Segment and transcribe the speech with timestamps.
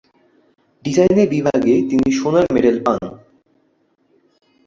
[0.85, 2.99] ডিজাইনে বিভাগে তিনি সোনার মেডেল পান।